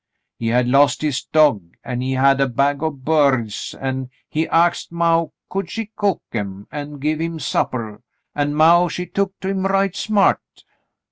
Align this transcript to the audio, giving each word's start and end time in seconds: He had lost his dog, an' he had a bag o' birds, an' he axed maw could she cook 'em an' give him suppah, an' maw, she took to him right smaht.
He 0.39 0.47
had 0.47 0.67
lost 0.67 1.03
his 1.03 1.23
dog, 1.25 1.75
an' 1.83 2.01
he 2.01 2.13
had 2.13 2.41
a 2.41 2.47
bag 2.49 2.81
o' 2.81 2.89
birds, 2.89 3.75
an' 3.79 4.09
he 4.27 4.47
axed 4.47 4.91
maw 4.91 5.27
could 5.47 5.69
she 5.69 5.91
cook 5.95 6.23
'em 6.33 6.65
an' 6.71 6.97
give 6.97 7.21
him 7.21 7.37
suppah, 7.37 8.01
an' 8.33 8.55
maw, 8.55 8.87
she 8.87 9.05
took 9.05 9.39
to 9.41 9.49
him 9.49 9.63
right 9.63 9.93
smaht. 9.95 10.39